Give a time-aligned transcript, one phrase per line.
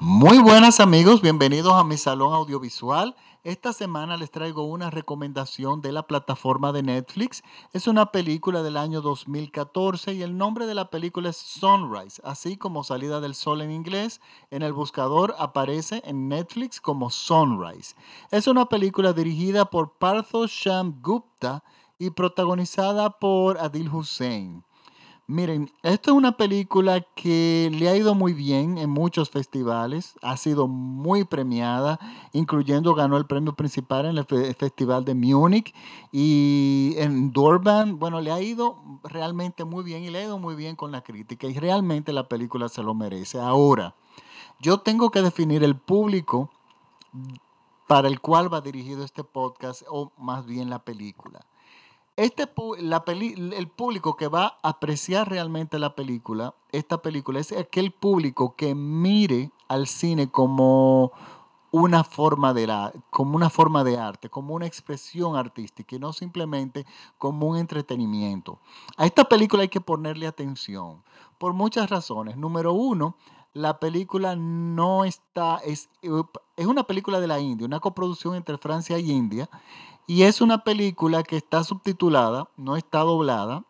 [0.00, 3.16] Muy buenas amigos, bienvenidos a mi salón audiovisual.
[3.42, 7.42] Esta semana les traigo una recomendación de la plataforma de Netflix.
[7.72, 12.56] Es una película del año 2014 y el nombre de la película es Sunrise, así
[12.56, 14.20] como salida del sol en inglés.
[14.52, 17.96] En el buscador aparece en Netflix como Sunrise.
[18.30, 21.64] Es una película dirigida por Partho Sham Gupta
[21.98, 24.62] y protagonizada por Adil Hussein.
[25.30, 30.38] Miren, esta es una película que le ha ido muy bien en muchos festivales, ha
[30.38, 32.00] sido muy premiada,
[32.32, 34.24] incluyendo ganó el premio principal en el
[34.54, 35.74] Festival de Múnich
[36.12, 37.98] y en Durban.
[37.98, 41.02] Bueno, le ha ido realmente muy bien y le ha ido muy bien con la
[41.02, 43.38] crítica y realmente la película se lo merece.
[43.38, 43.94] Ahora,
[44.60, 46.48] yo tengo que definir el público
[47.86, 51.44] para el cual va dirigido este podcast o más bien la película.
[52.18, 52.48] Este,
[52.80, 58.56] la el público que va a apreciar realmente la película, esta película, es aquel público
[58.56, 61.12] que mire al cine como
[61.70, 66.12] una forma de la, como una forma de arte, como una expresión artística y no
[66.12, 66.86] simplemente
[67.18, 68.58] como un entretenimiento.
[68.96, 71.04] A esta película hay que ponerle atención
[71.38, 72.36] por muchas razones.
[72.36, 73.14] Número uno,
[73.52, 75.88] la película no está, es,
[76.56, 79.48] es una película de la India, una coproducción entre Francia y India,
[80.08, 83.64] y es una película que está subtitulada, no está doblada,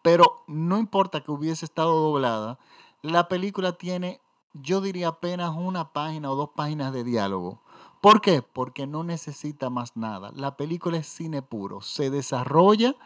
[0.00, 2.58] pero no importa que hubiese estado doblada,
[3.02, 4.22] la película tiene,
[4.54, 7.60] yo diría apenas una página o dos páginas de diálogo.
[8.00, 8.40] ¿Por qué?
[8.40, 10.32] Porque no necesita más nada.
[10.34, 12.96] La película es cine puro, se desarrolla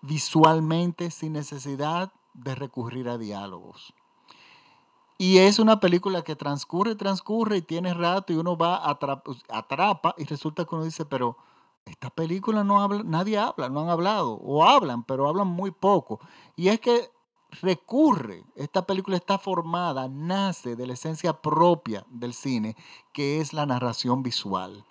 [0.00, 3.94] visualmente sin necesidad de recurrir a diálogos.
[5.20, 10.14] Y es una película que transcurre, transcurre y tiene rato y uno va, atrapa, atrapa
[10.16, 11.36] y resulta que uno dice, pero
[11.84, 16.20] esta película no habla, nadie habla, no han hablado, o hablan, pero hablan muy poco.
[16.54, 17.10] Y es que
[17.62, 22.76] recurre, esta película está formada, nace de la esencia propia del cine,
[23.12, 24.84] que es la narración visual.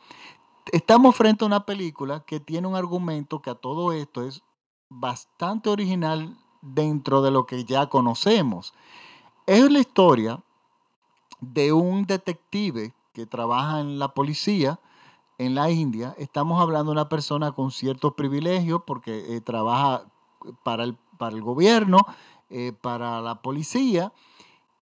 [0.74, 4.42] Estamos frente a una película que tiene un argumento que a todo esto es
[4.90, 8.74] bastante original dentro de lo que ya conocemos.
[9.48, 10.44] Es la historia
[11.40, 14.78] de un detective que trabaja en la policía,
[15.38, 20.04] en la India, estamos hablando de una persona con ciertos privilegios porque eh, trabaja
[20.64, 22.00] para el, para el gobierno,
[22.50, 24.12] eh, para la policía,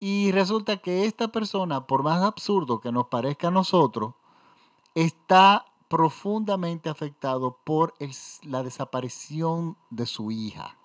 [0.01, 4.15] y resulta que esta persona, por más absurdo que nos parezca a nosotros,
[4.95, 7.93] está profundamente afectado por
[8.41, 10.79] la desaparición de su hija,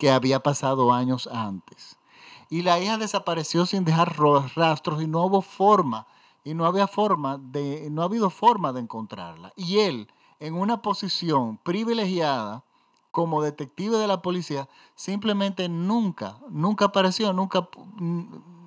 [0.00, 1.97] que había pasado años antes.
[2.50, 4.16] Y la hija desapareció sin dejar
[4.54, 6.06] rastros y no hubo forma
[6.44, 9.52] y no había forma de, no ha habido forma de encontrarla.
[9.56, 10.08] Y él,
[10.40, 12.64] en una posición privilegiada
[13.10, 17.68] como detective de la policía, simplemente nunca, nunca apareció, nunca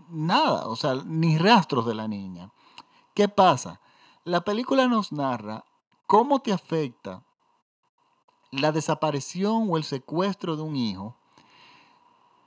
[0.10, 2.52] nada, o sea, ni rastros de la niña.
[3.14, 3.80] ¿Qué pasa?
[4.24, 5.66] La película nos narra
[6.06, 7.24] cómo te afecta
[8.52, 11.16] la desaparición o el secuestro de un hijo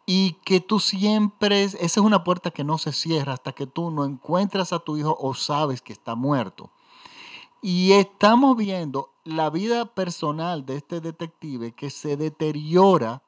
[0.06, 3.90] y que tú siempre, esa es una puerta que no se cierra hasta que tú
[3.90, 6.70] no encuentras a tu hijo o sabes que está muerto.
[7.62, 13.22] Y estamos viendo la vida personal de este detective que se deteriora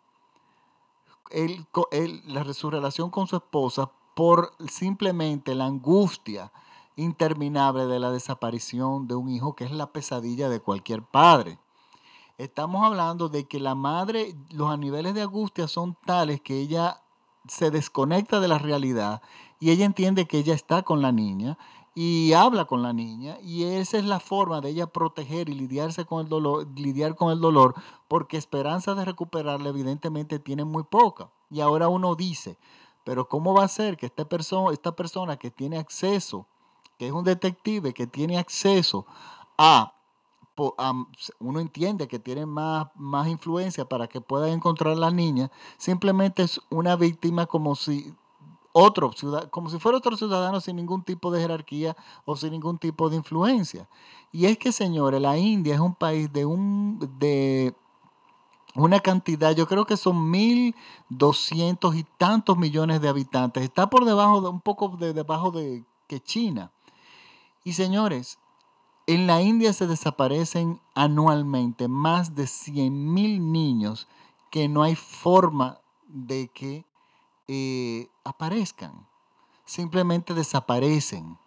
[2.27, 6.53] la, su relación con su esposa por simplemente la angustia
[6.97, 11.59] interminable de la desaparición de un hijo, que es la pesadilla de cualquier padre.
[12.39, 17.01] Estamos hablando de que la madre, los niveles de angustia son tales que ella
[17.49, 19.23] se desconecta de la realidad
[19.59, 21.57] y ella entiende que ella está con la niña
[21.95, 26.05] y habla con la niña y esa es la forma de ella proteger y lidiarse
[26.05, 27.75] con el dolor, lidiar con el dolor,
[28.07, 31.31] porque esperanza de recuperarla evidentemente tiene muy poca.
[31.51, 32.59] Y ahora uno dice,
[33.03, 36.47] pero ¿cómo va a ser que esta persona, esta persona que tiene acceso,
[36.99, 39.07] que es un detective que tiene acceso
[39.57, 39.96] a
[41.39, 46.43] uno entiende que tiene más, más influencia para que pueda encontrar a la niña, simplemente
[46.43, 48.15] es una víctima como si
[48.79, 49.11] otro
[49.51, 53.17] como si fuera otro ciudadano sin ningún tipo de jerarquía o sin ningún tipo de
[53.17, 53.89] influencia.
[54.33, 57.75] Y es que, señores, la India es un país de un de
[58.75, 60.75] una cantidad, yo creo que son mil
[61.09, 63.63] doscientos y tantos millones de habitantes.
[63.63, 66.71] Está por debajo de un poco de debajo de que China.
[67.65, 68.39] Y señores,
[69.07, 74.09] en la India se desaparecen anualmente más de 100.000 niños
[74.51, 76.85] que no hay forma de que
[77.47, 79.07] eh, aparezcan.
[79.65, 81.39] Simplemente desaparecen.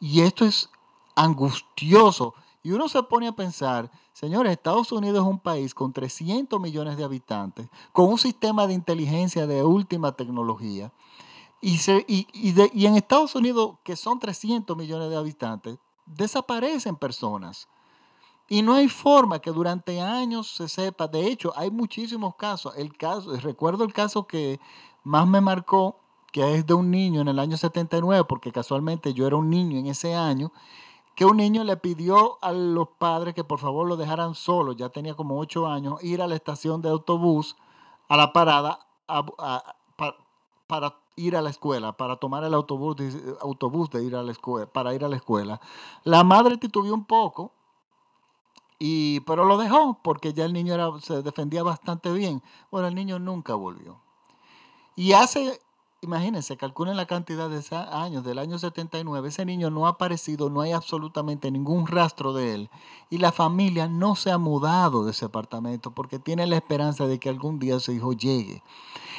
[0.00, 0.70] Y esto es
[1.14, 2.34] angustioso.
[2.62, 6.98] Y uno se pone a pensar, señores, Estados Unidos es un país con 300 millones
[6.98, 10.92] de habitantes, con un sistema de inteligencia de última tecnología,
[11.62, 15.78] Y, se, y, y, y en Estados Unidos, que son 300 millones de habitantes,
[16.16, 17.68] desaparecen personas.
[18.48, 21.06] Y no hay forma que durante años se sepa.
[21.06, 22.74] De hecho, hay muchísimos casos.
[22.76, 24.58] El caso, recuerdo el caso que
[25.04, 26.00] más me marcó,
[26.32, 29.78] que es de un niño en el año 79, porque casualmente yo era un niño
[29.78, 30.52] en ese año,
[31.14, 34.88] que un niño le pidió a los padres que por favor lo dejaran solo, ya
[34.88, 37.56] tenía como ocho años, ir a la estación de autobús,
[38.08, 38.86] a la parada,
[40.66, 44.32] para, ir a la escuela, para tomar el autobús de, autobús de ir a la
[44.32, 45.60] escuela, para ir a la escuela.
[46.04, 47.52] La madre titubeó un poco,
[48.78, 52.42] y, pero lo dejó porque ya el niño era, se defendía bastante bien.
[52.70, 54.00] Bueno, el niño nunca volvió.
[54.96, 55.60] Y hace
[56.02, 57.62] imagínense, calculen la cantidad de
[57.92, 62.54] años, del año 79, ese niño no ha aparecido, no hay absolutamente ningún rastro de
[62.54, 62.70] él.
[63.10, 67.18] Y la familia no se ha mudado de ese apartamento porque tiene la esperanza de
[67.18, 68.62] que algún día su hijo llegue.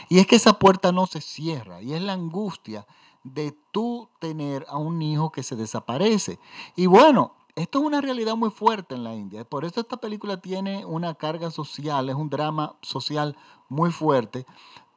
[0.10, 2.88] Y es que esa puerta no se cierra y es la angustia
[3.24, 6.40] de tú tener a un hijo que se desaparece.
[6.76, 9.44] Y bueno, esto es una realidad muy fuerte en la India.
[9.46, 13.38] Por eso esta película tiene una carga social, es un drama social
[13.70, 14.46] muy fuerte,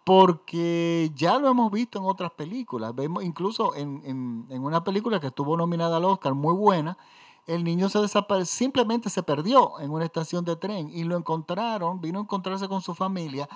[0.04, 2.94] porque ya lo hemos visto en otras películas.
[2.94, 6.98] Vemos incluso en, una película que estuvo nominada al Oscar, muy buena,
[7.46, 12.00] el niño se desapareció, simplemente se perdió en una estación de tren y lo encontraron,
[12.00, 13.48] vino a encontrarse con su familia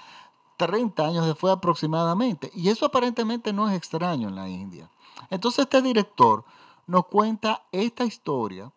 [0.57, 2.51] 30 años después aproximadamente.
[2.55, 4.91] Y eso aparentemente no es extraño en la India.
[5.31, 6.45] Entonces este director
[6.87, 8.73] nos cuenta esta historia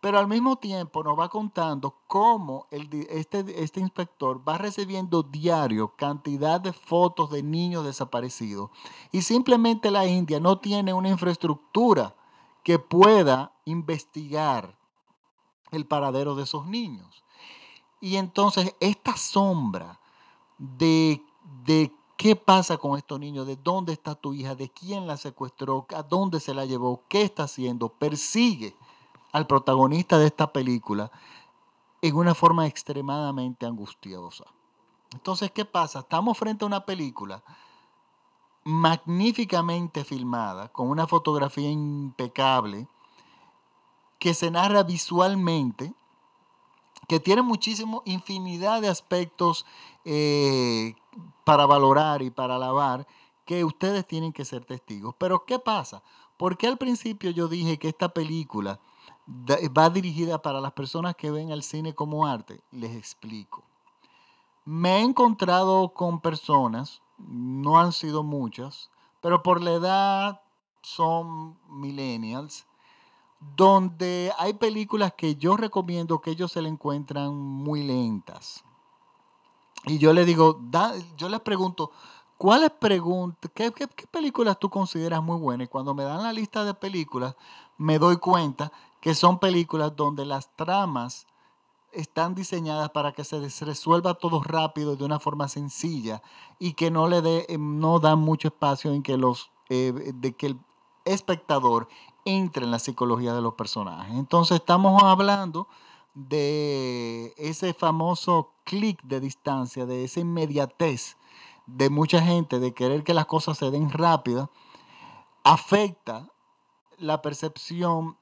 [0.00, 6.60] pero al mismo tiempo nos va contando cómo este, este inspector va recibiendo diario cantidad
[6.60, 8.70] de fotos de niños desaparecidos
[9.10, 12.14] y simplemente la India no tiene una infraestructura
[12.62, 14.78] que pueda investigar
[15.70, 17.24] el paradero de esos niños.
[18.00, 20.00] Y entonces esta sombra
[20.58, 21.22] de,
[21.64, 25.86] de qué pasa con estos niños, de dónde está tu hija, de quién la secuestró,
[25.94, 28.76] a dónde se la llevó, qué está haciendo, persigue
[29.32, 31.10] al protagonista de esta película
[32.02, 34.44] en una forma extremadamente angustiosa.
[35.12, 36.00] Entonces, ¿qué pasa?
[36.00, 37.42] Estamos frente a una película
[38.64, 42.86] magníficamente filmada, con una fotografía impecable,
[44.18, 45.94] que se narra visualmente,
[47.08, 49.64] que tiene muchísimo, infinidad de aspectos
[50.04, 50.94] eh,
[51.44, 53.06] para valorar y para alabar,
[53.46, 55.14] que ustedes tienen que ser testigos.
[55.16, 56.02] Pero ¿qué pasa?
[56.36, 58.80] Porque al principio yo dije que esta película
[59.28, 62.60] va dirigida para las personas que ven el cine como arte.
[62.70, 63.62] Les explico.
[64.64, 68.90] Me he encontrado con personas, no han sido muchas,
[69.20, 70.40] pero por la edad
[70.82, 72.66] son millennials,
[73.56, 78.64] donde hay películas que yo recomiendo que ellos se le encuentran muy lentas.
[79.84, 80.60] Y yo les digo,
[81.16, 81.92] yo les pregunto,
[82.36, 85.66] ¿cuáles preguntas, qué, qué películas tú consideras muy buenas?
[85.66, 87.36] Y cuando me dan la lista de películas,
[87.76, 91.26] me doy cuenta que son películas donde las tramas
[91.92, 96.22] están diseñadas para que se resuelva todo rápido de una forma sencilla
[96.58, 100.32] y que no le dé, em, no dan mucho espacio en que los, eh, de
[100.34, 100.60] que el
[101.04, 101.88] espectador
[102.24, 104.14] entre en la psicología de los personajes.
[104.14, 105.68] Entonces estamos hablando
[106.14, 111.16] de ese famoso clic de distancia, de esa inmediatez
[111.66, 114.50] de mucha gente de querer que las cosas se den rápido,
[115.44, 116.28] afecta
[116.96, 118.16] la percepción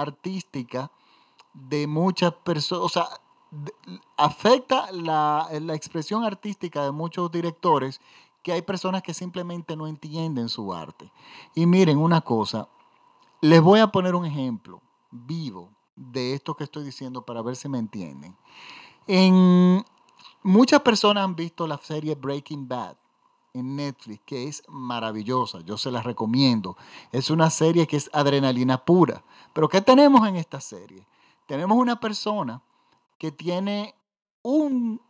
[0.00, 0.90] artística
[1.54, 3.08] de muchas personas, o sea,
[4.16, 8.00] afecta la, la, expresión artística de muchos directores
[8.42, 11.10] que hay personas que simplemente no entienden su arte.
[11.54, 12.68] Y miren una cosa,
[13.40, 17.68] les voy a poner un ejemplo vivo de esto que estoy diciendo para ver si
[17.68, 18.36] me entienden.
[19.06, 19.84] En,
[20.42, 22.96] muchas personas han visto la serie Breaking Bad
[23.54, 26.76] en Netflix, que es maravillosa, yo se la recomiendo.
[27.12, 29.24] Es una serie que es adrenalina pura.
[29.52, 31.06] Pero ¿qué tenemos en esta serie?
[31.46, 32.62] Tenemos una persona
[33.18, 33.94] que tiene
[34.42, 35.00] un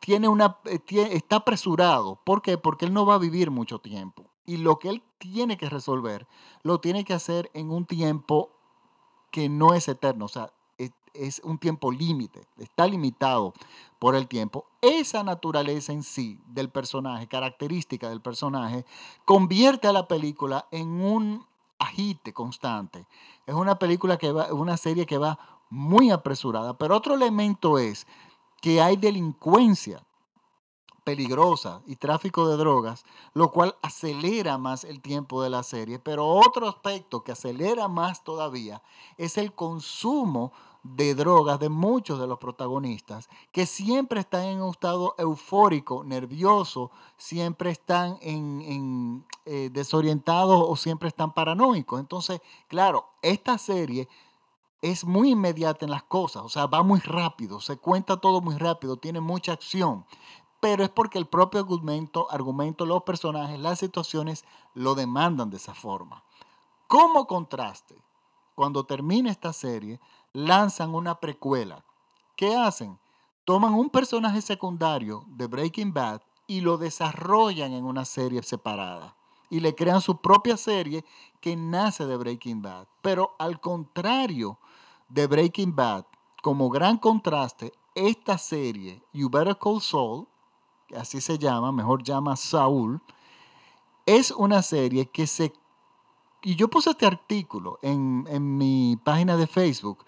[0.00, 0.80] tiene una eh,
[1.12, 2.58] está apresurado, ¿por qué?
[2.58, 6.26] Porque él no va a vivir mucho tiempo y lo que él tiene que resolver
[6.62, 8.50] lo tiene que hacer en un tiempo
[9.30, 10.52] que no es eterno, o sea,
[11.14, 13.54] es un tiempo límite, está limitado
[13.98, 14.66] por el tiempo.
[14.82, 18.84] Esa naturaleza en sí del personaje, característica del personaje,
[19.24, 21.46] convierte a la película en un
[21.78, 23.06] agite constante.
[23.46, 25.38] Es una película que va, una serie que va
[25.70, 26.76] muy apresurada.
[26.76, 28.06] Pero otro elemento es
[28.60, 30.04] que hay delincuencia
[31.04, 33.04] peligrosa y tráfico de drogas,
[33.34, 35.98] lo cual acelera más el tiempo de la serie.
[35.98, 38.82] Pero otro aspecto que acelera más todavía
[39.18, 40.52] es el consumo
[40.84, 46.90] de drogas de muchos de los protagonistas, que siempre están en un estado eufórico, nervioso,
[47.16, 51.98] siempre están en, eh, desorientados o siempre están paranoicos.
[51.98, 54.08] Entonces, claro, esta serie
[54.82, 58.58] es muy inmediata en las cosas, o sea, va muy rápido, se cuenta todo muy
[58.58, 60.04] rápido, tiene mucha acción,
[60.60, 65.74] pero es porque el propio argumento, argumento los personajes, las situaciones lo demandan de esa
[65.74, 66.22] forma.
[66.86, 67.96] Como contraste,
[68.54, 70.00] cuando termina esta serie,
[70.34, 71.82] lanzan una precuela.
[72.36, 72.98] ¿Qué hacen?
[73.46, 79.16] Toman un personaje secundario de Breaking Bad y lo desarrollan en una serie separada.
[79.48, 81.04] Y le crean su propia serie
[81.40, 82.88] que nace de Breaking Bad.
[83.00, 84.58] Pero al contrario
[85.08, 86.04] de Breaking Bad,
[86.42, 90.26] como gran contraste, esta serie, You Better Call Saul,
[90.96, 93.00] así se llama, mejor llama Saul,
[94.06, 95.52] es una serie que se
[96.44, 98.24] y yo puse este artículo en,
[98.56, 100.04] mi página de Facebook,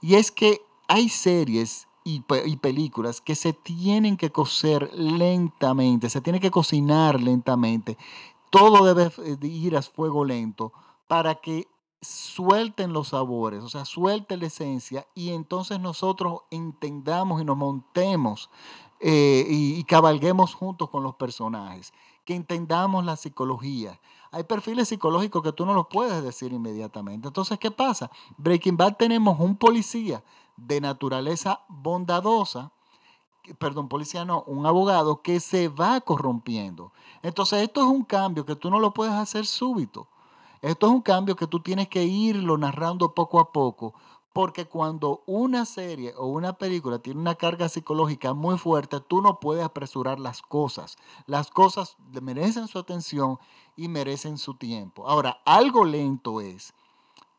[0.00, 6.40] y es que hay series y, películas que se tienen que cocer lentamente, se tiene
[6.40, 7.98] que cocinar lentamente.
[8.50, 9.12] Todo debe
[9.46, 10.72] ir a fuego lento
[11.06, 11.66] para que
[12.00, 18.48] suelten los sabores, o sea, suelte la esencia y entonces nosotros entendamos y nos montemos
[19.00, 21.92] eh, y, y cabalguemos juntos con los personajes,
[22.30, 23.98] que entendamos la psicología,
[24.30, 27.26] hay perfiles psicológicos que tú no los puedes decir inmediatamente.
[27.26, 28.08] Entonces, ¿qué pasa?
[28.36, 30.22] Breaking Bad tenemos un policía
[30.56, 32.70] de naturaleza bondadosa,
[33.58, 36.92] perdón, policía no, un abogado que se va corrompiendo.
[37.24, 40.06] Entonces, esto es un cambio que tú no lo puedes hacer súbito.
[40.62, 43.94] Esto es un cambio que tú tienes que irlo narrando poco a poco,
[44.32, 49.40] porque cuando una serie o una película tiene una carga psicológica muy fuerte, tú no
[49.40, 50.96] puedes apresurar las cosas.
[51.26, 53.38] Las cosas merecen su atención
[53.76, 55.08] y merecen su tiempo.
[55.08, 56.72] Ahora, algo lento es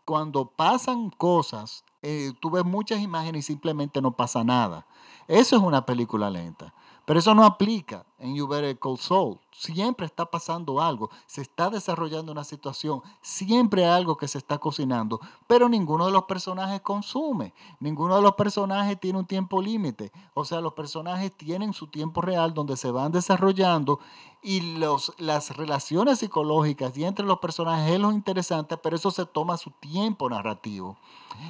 [0.06, 4.86] cuando pasan cosas, eh, tú ves muchas imágenes y simplemente no pasa nada.
[5.28, 6.74] Eso es una película lenta.
[7.12, 9.38] Pero eso no aplica en You Better Call Soul.
[9.52, 14.60] Siempre está pasando algo, se está desarrollando una situación, siempre hay algo que se está
[14.60, 20.14] cocinando, pero ninguno de los personajes consume, ninguno de los personajes tiene un tiempo límite.
[20.34, 24.00] O sea, los personajes tienen su tiempo real donde se van desarrollando
[24.42, 29.26] y los, las relaciones psicológicas y entre los personajes es lo interesante, pero eso se
[29.26, 30.96] toma su tiempo narrativo.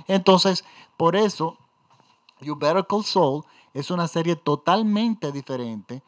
[0.08, 0.66] Entonces,
[0.98, 1.56] por eso,
[2.40, 6.04] You Better Call Soul es una serie totalmente diferente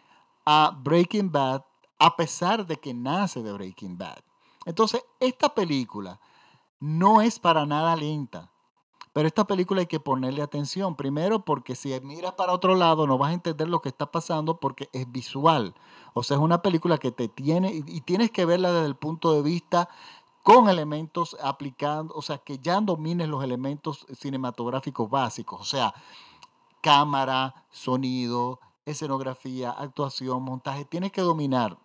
[0.46, 1.64] a Breaking Bad,
[2.00, 4.20] a pesar de que nace de Breaking Bad.
[4.66, 6.20] Entonces, esta película
[6.80, 8.52] no es para nada lenta.
[9.14, 10.96] Pero esta película hay que ponerle atención.
[10.96, 14.60] Primero porque si miras para otro lado no vas a entender lo que está pasando
[14.60, 15.76] porque es visual.
[16.16, 19.34] O sea, es una película que te tiene y, tienes que verla desde el punto
[19.34, 19.88] de vista
[20.42, 25.62] con elementos aplicando, o sea, que ya domines los elementos cinematográficos básicos.
[25.62, 25.94] O sea,
[26.84, 30.84] cámara, sonido, escenografía, actuación, montaje.
[30.84, 31.78] Tienes que dominar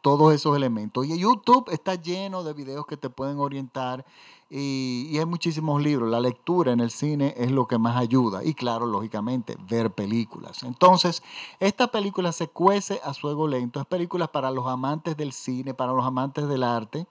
[0.00, 1.06] todos esos elementos.
[1.06, 4.06] Y YouTube está lleno de videos que te pueden orientar
[4.48, 6.08] y, hay muchísimos libros.
[6.08, 8.42] La lectura en el cine es lo que más ayuda.
[8.42, 10.62] Y claro, lógicamente, ver películas.
[10.62, 11.22] Entonces,
[11.60, 13.78] esta película se cuece a fuego lento.
[13.78, 17.06] Es película para los amantes del cine, para los amantes del arte.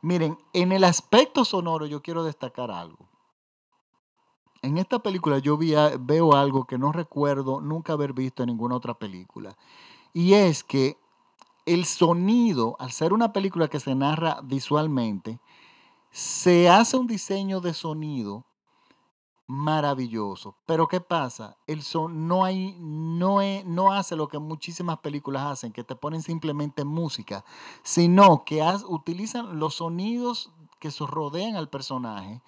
[0.00, 3.09] Miren, en el aspecto sonoro yo quiero destacar algo.
[4.62, 8.94] En esta película yo veo algo que no recuerdo nunca haber visto en ninguna otra
[8.94, 9.56] película.
[10.12, 10.98] Y es que
[11.64, 15.40] el sonido, al ser una película que se narra visualmente,
[16.10, 18.44] se hace un diseño de sonido
[19.46, 20.56] maravilloso.
[20.66, 21.56] Pero ¿qué pasa?
[21.66, 26.22] El son no, hay, no, no hace lo que muchísimas películas hacen, que te ponen
[26.22, 27.44] simplemente música,
[27.82, 32.42] sino que utilizan los sonidos que rodean al personaje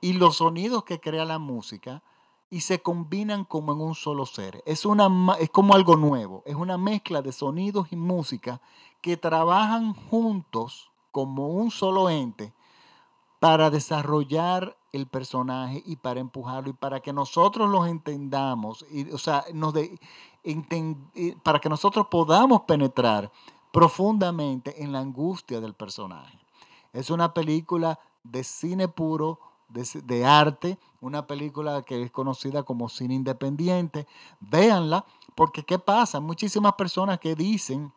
[0.00, 2.02] y los sonidos que crea la música
[2.50, 4.62] y se combinan como en un solo ser.
[4.64, 8.60] Es, una, es como algo nuevo, es una mezcla de sonidos y música
[9.00, 12.52] que trabajan juntos como un solo ente
[13.40, 19.18] para desarrollar el personaje y para empujarlo y para que nosotros los entendamos, y, o
[19.18, 19.98] sea, de,
[21.42, 23.30] para que nosotros podamos penetrar
[23.72, 26.38] profundamente en la angustia del personaje.
[26.92, 33.14] Es una película de cine puro, de, arte, una película que es conocida como cine
[33.14, 34.06] independiente.
[34.40, 36.20] Véanla, porque ¿qué pasa?
[36.20, 37.92] Muchísimas personas que dicen,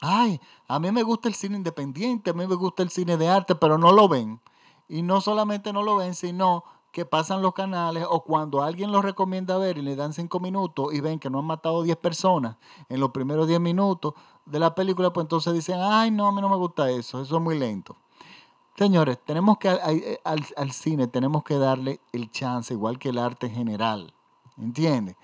[0.00, 3.28] ay, a mí me gusta el cine independiente, a mí me gusta el cine de
[3.28, 4.40] arte, pero no lo ven.
[4.88, 9.04] Y no solamente no lo ven, sino que pasan los canales o cuando alguien los
[9.04, 12.56] recomienda ver y le dan cinco minutos y ven que no han matado 10 personas
[12.88, 14.14] en los primeros 10 minutos
[14.46, 17.36] de la película, pues entonces dicen, ay, no, a mí no me gusta eso, eso
[17.36, 17.94] es muy lento.
[18.78, 23.48] Señores, tenemos que al, al, cine tenemos que darle el chance, igual que el arte
[23.48, 24.14] en general.
[24.56, 25.16] ¿Entiendes?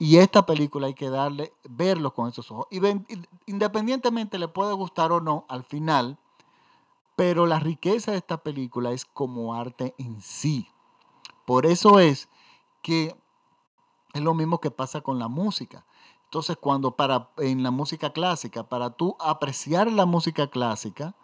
[0.00, 2.66] Y esta película hay que darle, verlo con esos ojos.
[2.72, 2.80] Y
[3.46, 6.18] independientemente le puede gustar o no al final,
[7.14, 10.68] pero la riqueza de esta película es como arte en sí.
[11.44, 12.28] Por eso es
[12.82, 13.16] que
[14.12, 15.86] es lo mismo que pasa con la música.
[16.24, 21.14] Entonces, cuando para en la música clásica, para tú apreciar la música clásica,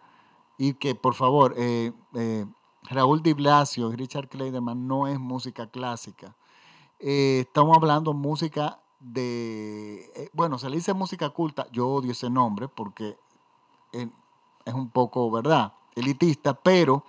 [0.59, 2.47] y que por favor, eh, eh,
[2.85, 6.37] Raúl Di Blasio y Richard Kleiderman no es música clásica.
[7.01, 12.69] Eh, estamos hablando música de, bueno, se le dice música culta, yo odio ese nombre
[12.69, 13.19] porque
[13.93, 15.75] es un poco, ¿verdad?
[15.95, 17.05] Elitista, pero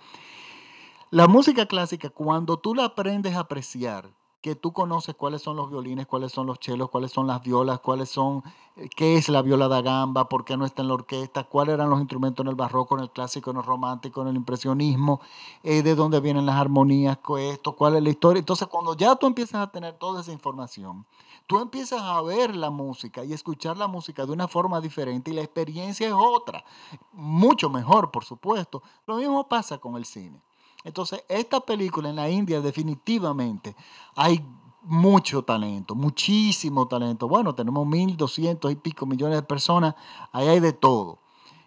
[1.10, 4.10] la música clásica, cuando tú la aprendes a apreciar,
[4.46, 7.80] que tú conoces cuáles son los violines, cuáles son los chelos, cuáles son las violas,
[7.80, 8.44] cuáles son,
[8.76, 11.74] eh, qué es la viola da gamba, por qué no está en la orquesta, cuáles
[11.74, 15.20] eran los instrumentos en el barroco, en el clásico, en el romántico, en el impresionismo,
[15.64, 18.38] eh, de dónde vienen las armonías, esto, cuál es la historia.
[18.38, 21.04] Entonces, cuando ya tú empiezas a tener toda esa información,
[21.48, 25.34] tú empiezas a ver la música y escuchar la música de una forma diferente y
[25.34, 26.64] la experiencia es otra,
[27.12, 28.80] mucho mejor, por supuesto.
[29.08, 30.40] Lo mismo pasa con el cine.
[30.86, 33.74] Entonces, esta película en la India definitivamente
[34.14, 34.40] hay
[34.82, 37.26] mucho talento, muchísimo talento.
[37.26, 39.96] Bueno, tenemos 1.200 y pico millones de personas,
[40.30, 41.18] ahí hay de todo.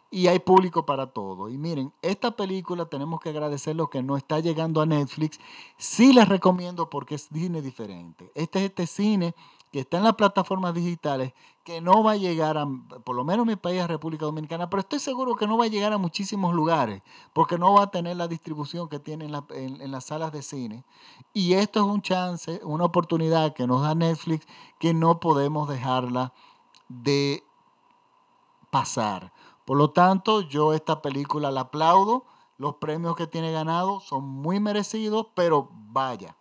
[0.09, 1.49] Y hay público para todo.
[1.49, 5.37] Y miren, esta película tenemos que agradecer lo que no está llegando a Netflix.
[5.77, 8.31] Sí les recomiendo porque es cine diferente.
[8.35, 9.35] Este es este cine
[9.69, 11.33] que está en las plataformas digitales,
[11.69, 12.67] que no va a llegar a,
[13.03, 15.67] por lo menos mi país, a República Dominicana, pero estoy seguro que no va a
[15.67, 20.05] llegar a muchísimos lugares, porque no va a tener la distribución que tiene en, las
[20.05, 20.83] salas de cine.
[21.31, 24.47] Y esto es un chance, una oportunidad que nos da Netflix,
[24.79, 26.33] que no podemos dejarla
[26.87, 27.43] de
[28.71, 29.31] pasar.
[29.63, 32.25] Por lo tanto, yo esta película la aplaudo.
[32.57, 36.35] Los premios que tiene ganado son muy merecidos, pero vaya,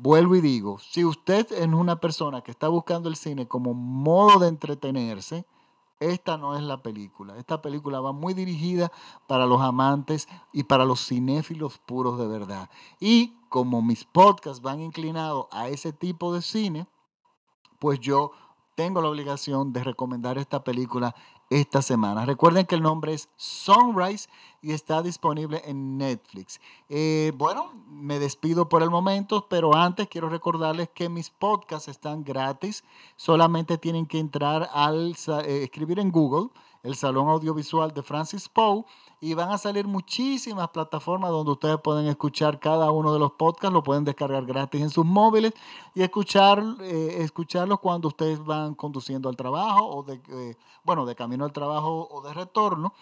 [0.00, 4.38] Vuelvo y digo, si usted es una persona que está buscando el cine como modo
[4.38, 5.44] de entretenerse,
[5.98, 7.36] esta no es la película.
[7.36, 8.92] Esta película va muy dirigida
[9.26, 12.70] para los amantes y para los cinéfilos puros de verdad.
[13.00, 16.86] Y como mis podcasts van inclinados a ese tipo de cine,
[17.80, 18.30] pues yo
[18.76, 21.16] tengo la obligación de recomendar esta película
[21.50, 22.24] esta semana.
[22.24, 24.28] Recuerden que el nombre es Sunrise
[24.60, 26.60] y está disponible en Netflix.
[26.88, 32.24] Eh, bueno, me despido por el momento, pero antes quiero recordarles que mis podcasts están
[32.24, 32.84] gratis.
[33.16, 36.50] Solamente tienen que entrar al eh, escribir en Google
[36.82, 38.84] el Salón Audiovisual de Francis Poe
[39.20, 43.72] y van a salir muchísimas plataformas donde ustedes pueden escuchar cada uno de los podcasts,
[43.72, 45.52] lo pueden descargar gratis en sus móviles
[45.94, 51.16] y escuchar, eh, escucharlos cuando ustedes van conduciendo al trabajo o de, eh, bueno, de
[51.16, 52.94] camino al trabajo o de retorno.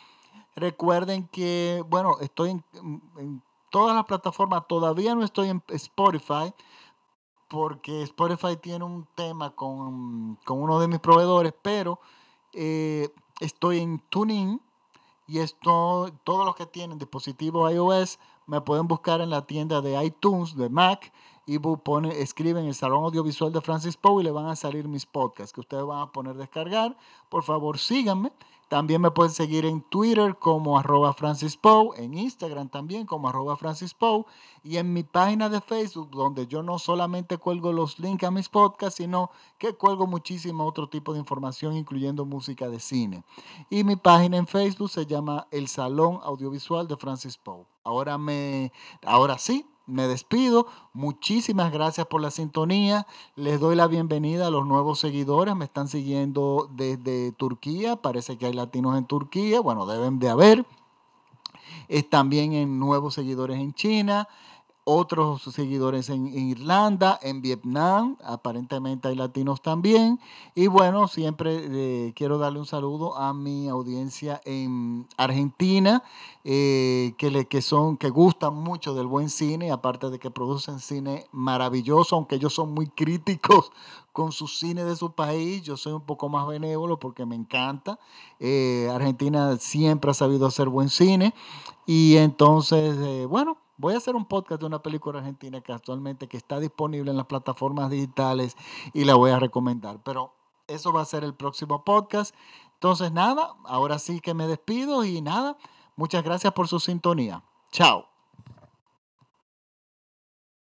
[0.55, 6.55] Recuerden que, bueno, estoy en, todas las plataformas, todavía no estoy en Spotify
[7.49, 12.01] porque Spotify tiene un tema con, uno de mis proveedores, pero
[12.55, 14.61] eh, estoy en TuneIn
[15.29, 20.03] y esto, todos los que tienen dispositivo iOS me pueden buscar en la tienda de
[20.05, 21.12] iTunes de Mac
[21.46, 25.07] y pone, escriben el Salón Audiovisual de Francis Poe y le van a salir mis
[25.07, 26.96] podcasts que ustedes van a poner descargar.
[27.29, 28.33] Por favor, síganme.
[28.69, 31.15] También me pueden seguir en Twitter como arroba
[31.97, 33.57] en Instagram también como arroba
[34.65, 38.49] y en mi página de Facebook donde yo no solamente cuelgo los links a mis
[38.49, 43.25] podcasts, sino que cuelgo muchísimo otro tipo de información incluyendo música de cine.
[43.71, 47.67] Y mi página en Facebook se llama El Salón Audiovisual de Francis Poe.
[47.85, 48.73] Ahora, me,
[49.05, 50.66] ahora sí, me despido.
[50.92, 53.07] Muchísimas gracias por la sintonía.
[53.35, 55.55] Les doy la bienvenida a los nuevos seguidores.
[55.57, 57.96] Me están siguiendo desde Turquía.
[57.96, 59.61] Parece que hay latinos en Turquía.
[59.61, 60.66] Bueno, deben de haber.
[61.88, 64.29] Es también en nuevos seguidores en China
[64.88, 70.20] otros seguidores en, Irlanda, en Vietnam, aparentemente hay latinos también.
[70.55, 76.05] Y bueno, siempre eh, quiero darle un saludo a mi audiencia en Argentina,
[76.44, 80.79] eh, que, le, que, son, que gustan mucho del buen cine, aparte de que producen
[80.79, 83.72] cine maravilloso, aunque ellos son muy críticos
[84.12, 85.64] con su cine de su país.
[85.64, 87.99] Yo soy un poco más benévolo porque me encanta.
[88.38, 91.35] Eh, Argentina siempre ha sabido hacer buen cine.
[91.87, 96.37] Y entonces, bueno Voy a hacer un podcast de una película argentina que actualmente que
[96.37, 98.57] está disponible en las plataformas digitales
[98.95, 100.03] y la voy a recomendar.
[100.03, 100.33] Pero
[100.67, 102.35] eso va a ser el próximo podcast.
[102.75, 105.57] Entonces, nada, ahora sí que me despido y nada,
[105.97, 107.43] muchas gracias por su sintonía.
[107.71, 108.16] Chao.